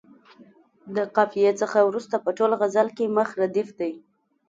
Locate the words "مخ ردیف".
3.17-3.69